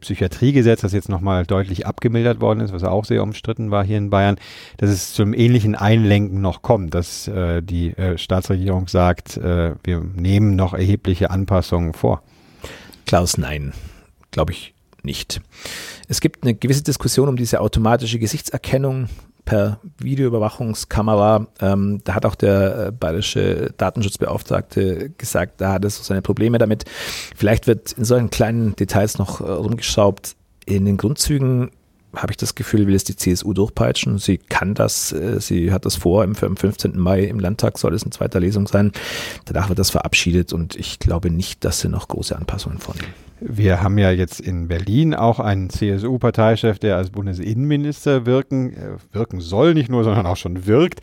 Psychiatriegesetz, 0.00 0.80
das 0.80 0.92
jetzt 0.92 1.08
nochmal 1.08 1.46
deutlich 1.46 1.86
abgemildert 1.86 2.40
worden 2.40 2.60
ist, 2.60 2.72
was 2.72 2.84
auch 2.84 3.04
sehr 3.04 3.22
umstritten 3.22 3.70
war 3.70 3.84
hier 3.84 3.98
in 3.98 4.10
Bayern, 4.10 4.36
dass 4.76 4.90
es 4.90 5.12
zum 5.12 5.34
ähnlichen 5.34 5.74
Einlenken 5.74 6.40
noch 6.40 6.62
kommt, 6.62 6.94
dass 6.94 7.28
äh, 7.28 7.62
die 7.62 7.96
äh, 7.96 8.18
Staatsregierung 8.18 8.88
sagt, 8.88 9.36
äh, 9.36 9.74
wir 9.82 10.00
nehmen 10.00 10.56
noch 10.56 10.74
erhebliche 10.74 11.30
Anpassungen 11.30 11.92
vor? 11.92 12.22
Klaus, 13.08 13.38
nein, 13.38 13.72
glaube 14.32 14.52
ich 14.52 14.74
nicht. 15.02 15.40
Es 16.08 16.20
gibt 16.20 16.42
eine 16.42 16.52
gewisse 16.52 16.82
Diskussion 16.82 17.30
um 17.30 17.36
diese 17.36 17.62
automatische 17.62 18.18
Gesichtserkennung 18.18 19.08
per 19.46 19.80
Videoüberwachungskamera. 19.96 21.46
Ähm, 21.58 22.02
da 22.04 22.14
hat 22.14 22.26
auch 22.26 22.34
der 22.34 22.88
äh, 22.88 22.92
bayerische 22.92 23.72
Datenschutzbeauftragte 23.78 25.08
gesagt, 25.16 25.62
da 25.62 25.72
hat 25.72 25.86
es 25.86 25.96
so 25.96 26.02
seine 26.02 26.20
Probleme 26.20 26.58
damit. 26.58 26.84
Vielleicht 27.34 27.66
wird 27.66 27.92
in 27.92 28.04
solchen 28.04 28.28
kleinen 28.28 28.76
Details 28.76 29.16
noch 29.16 29.40
äh, 29.40 29.44
rumgeschraubt. 29.44 30.36
In 30.66 30.84
den 30.84 30.98
Grundzügen 30.98 31.70
habe 32.14 32.32
ich 32.32 32.36
das 32.36 32.54
Gefühl, 32.54 32.86
will 32.86 32.94
es 32.94 33.04
die 33.04 33.16
CSU 33.16 33.52
durchpeitschen. 33.52 34.18
Sie 34.18 34.38
kann 34.38 34.74
das, 34.74 35.12
äh, 35.12 35.40
sie 35.40 35.72
hat 35.72 35.84
das 35.84 35.96
vor, 35.96 36.22
am 36.22 36.34
15. 36.34 36.98
Mai 36.98 37.24
im 37.24 37.38
Landtag 37.38 37.78
soll 37.78 37.94
es 37.94 38.02
in 38.02 38.12
zweiter 38.12 38.40
Lesung 38.40 38.66
sein. 38.66 38.92
Danach 39.44 39.68
wird 39.68 39.78
das 39.78 39.90
verabschiedet 39.90 40.52
und 40.52 40.74
ich 40.76 40.98
glaube 40.98 41.30
nicht, 41.30 41.64
dass 41.64 41.80
sie 41.80 41.88
noch 41.88 42.08
große 42.08 42.36
Anpassungen 42.36 42.78
vornehmen. 42.78 43.12
Wir 43.40 43.82
haben 43.82 43.98
ja 43.98 44.10
jetzt 44.10 44.40
in 44.40 44.66
Berlin 44.66 45.14
auch 45.14 45.38
einen 45.38 45.70
CSU-Parteichef, 45.70 46.78
der 46.78 46.96
als 46.96 47.10
Bundesinnenminister 47.10 48.26
wirken, 48.26 48.72
äh, 48.72 48.96
wirken 49.12 49.40
soll, 49.40 49.74
nicht 49.74 49.90
nur, 49.90 50.02
sondern 50.02 50.26
auch 50.26 50.36
schon 50.36 50.66
wirkt. 50.66 51.00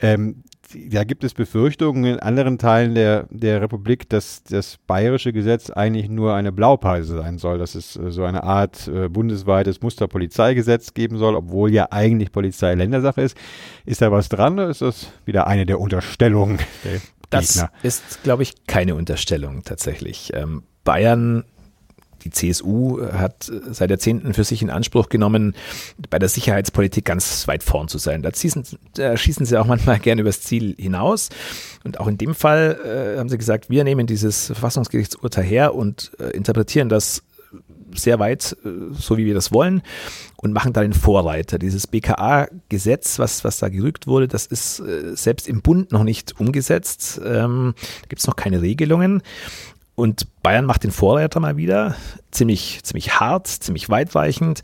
Ähm, 0.00 0.42
da 0.90 1.04
gibt 1.04 1.24
es 1.24 1.34
Befürchtungen 1.34 2.04
in 2.04 2.20
anderen 2.20 2.58
Teilen 2.58 2.94
der, 2.94 3.26
der 3.30 3.60
Republik, 3.62 4.08
dass 4.08 4.42
das 4.42 4.78
bayerische 4.86 5.32
Gesetz 5.32 5.70
eigentlich 5.70 6.08
nur 6.08 6.34
eine 6.34 6.52
Blaupause 6.52 7.16
sein 7.16 7.38
soll, 7.38 7.58
dass 7.58 7.74
es 7.74 7.96
äh, 7.96 8.10
so 8.10 8.24
eine 8.24 8.42
Art 8.42 8.88
äh, 8.88 9.08
bundesweites 9.08 9.80
Musterpolizeigesetz 9.80 10.94
geben 10.94 11.18
soll, 11.18 11.34
obwohl 11.34 11.72
ja 11.72 11.88
eigentlich 11.90 12.32
Polizei 12.32 12.74
Ländersache 12.74 13.22
ist. 13.22 13.36
Ist 13.86 14.02
da 14.02 14.12
was 14.12 14.28
dran 14.28 14.54
oder 14.54 14.68
ist 14.68 14.82
das 14.82 15.12
wieder 15.24 15.46
eine 15.46 15.66
der 15.66 15.80
Unterstellungen 15.80 16.58
der 16.84 17.00
Das 17.30 17.54
Gegner? 17.54 17.70
ist, 17.82 18.22
glaube 18.22 18.42
ich, 18.42 18.66
keine 18.66 18.94
Unterstellung 18.94 19.62
tatsächlich. 19.64 20.32
Ähm, 20.34 20.62
Bayern 20.84 21.44
die 22.24 22.30
CSU 22.30 23.00
hat 23.12 23.50
seit 23.70 23.90
Jahrzehnten 23.90 24.34
für 24.34 24.44
sich 24.44 24.62
in 24.62 24.70
Anspruch 24.70 25.08
genommen, 25.08 25.54
bei 26.10 26.18
der 26.18 26.28
Sicherheitspolitik 26.28 27.04
ganz 27.04 27.46
weit 27.48 27.62
vorn 27.62 27.88
zu 27.88 27.98
sein. 27.98 28.22
Da, 28.22 28.34
schießen, 28.34 28.64
da 28.94 29.16
schießen 29.16 29.46
sie 29.46 29.56
auch 29.56 29.66
manchmal 29.66 29.98
gerne 30.00 30.22
übers 30.22 30.42
Ziel 30.42 30.74
hinaus. 30.78 31.28
Und 31.84 32.00
auch 32.00 32.06
in 32.06 32.18
dem 32.18 32.34
Fall 32.34 32.78
äh, 32.84 33.18
haben 33.18 33.28
sie 33.28 33.38
gesagt, 33.38 33.70
wir 33.70 33.84
nehmen 33.84 34.06
dieses 34.06 34.46
Verfassungsgerichtsurteil 34.46 35.44
her 35.44 35.74
und 35.74 36.12
äh, 36.18 36.30
interpretieren 36.30 36.88
das 36.88 37.22
sehr 37.94 38.18
weit, 38.18 38.56
äh, 38.64 38.94
so 38.94 39.16
wie 39.16 39.26
wir 39.26 39.34
das 39.34 39.52
wollen, 39.52 39.82
und 40.36 40.52
machen 40.52 40.72
da 40.72 40.82
den 40.82 40.92
Vorreiter. 40.92 41.58
Dieses 41.58 41.86
BKA-Gesetz, 41.86 43.18
was, 43.18 43.44
was 43.44 43.58
da 43.58 43.68
gerügt 43.68 44.06
wurde, 44.06 44.28
das 44.28 44.46
ist 44.46 44.80
äh, 44.80 45.16
selbst 45.16 45.48
im 45.48 45.62
Bund 45.62 45.92
noch 45.92 46.04
nicht 46.04 46.38
umgesetzt. 46.40 47.20
Ähm, 47.24 47.74
da 48.02 48.08
gibt 48.08 48.20
es 48.20 48.26
noch 48.26 48.36
keine 48.36 48.62
Regelungen. 48.62 49.22
Und 49.98 50.28
Bayern 50.44 50.64
macht 50.64 50.84
den 50.84 50.92
Vorreiter 50.92 51.40
mal 51.40 51.56
wieder, 51.56 51.96
ziemlich, 52.30 52.84
ziemlich 52.84 53.18
hart, 53.18 53.48
ziemlich 53.48 53.90
weitreichend. 53.90 54.62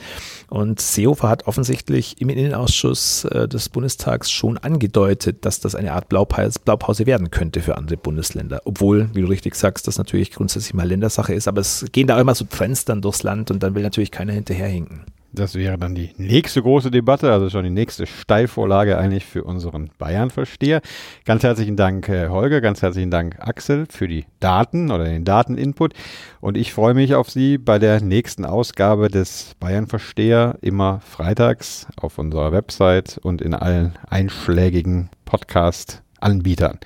Und 0.48 0.80
Seehofer 0.80 1.28
hat 1.28 1.48
offensichtlich 1.48 2.20
im 2.20 2.28
Innenausschuss 2.28 3.24
äh, 3.24 3.48
des 3.48 3.68
Bundestags 3.68 4.30
schon 4.30 4.58
angedeutet, 4.58 5.44
dass 5.44 5.58
das 5.58 5.74
eine 5.74 5.92
Art 5.92 6.08
Blaupause, 6.08 6.60
Blaupause 6.64 7.06
werden 7.06 7.32
könnte 7.32 7.62
für 7.62 7.76
andere 7.76 7.96
Bundesländer. 7.96 8.62
Obwohl, 8.64 9.10
wie 9.12 9.22
du 9.22 9.26
richtig 9.26 9.56
sagst, 9.56 9.88
das 9.88 9.98
natürlich 9.98 10.30
grundsätzlich 10.30 10.72
mal 10.72 10.86
Ländersache 10.86 11.34
ist. 11.34 11.48
Aber 11.48 11.62
es 11.62 11.84
gehen 11.90 12.06
da 12.06 12.20
immer 12.20 12.36
so 12.36 12.44
Trends 12.44 12.84
dann 12.84 13.02
durchs 13.02 13.24
Land 13.24 13.50
und 13.50 13.60
dann 13.60 13.74
will 13.74 13.82
natürlich 13.82 14.12
keiner 14.12 14.34
hinterherhinken. 14.34 15.00
Das 15.34 15.56
wäre 15.56 15.76
dann 15.78 15.96
die 15.96 16.10
nächste 16.16 16.62
große 16.62 16.92
Debatte, 16.92 17.32
also 17.32 17.50
schon 17.50 17.64
die 17.64 17.70
nächste 17.70 18.06
Steilvorlage 18.06 18.96
eigentlich 18.96 19.24
für 19.24 19.42
unseren 19.42 19.90
Bayern-Versteher. 19.98 20.80
Ganz 21.24 21.42
herzlichen 21.42 21.76
Dank, 21.76 22.08
äh, 22.08 22.28
Holger, 22.28 22.60
ganz 22.60 22.82
herzlichen 22.82 23.10
Dank, 23.10 23.36
Axel, 23.40 23.86
für 23.90 24.06
die 24.06 24.26
Daten 24.38 24.92
oder 24.92 25.04
den 25.04 25.24
Dateninput. 25.24 25.94
Und 26.40 26.56
ich 26.56 26.72
freue 26.72 26.94
mich 26.94 27.16
auf 27.16 27.30
Sie 27.30 27.58
bei 27.58 27.80
der 27.80 28.00
nächsten 28.00 28.44
Ausgabe 28.44 29.08
des 29.08 29.56
Bayern-Versteher, 29.58 30.58
immer 30.60 31.00
freitags 31.00 31.88
auf 31.96 32.18
unserer 32.18 32.52
Website 32.52 33.18
und 33.18 33.42
in 33.42 33.54
allen 33.54 33.98
einschlägigen 34.08 35.10
Podcast-Anbietern. 35.24 36.78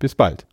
Bis 0.00 0.16
bald. 0.16 0.44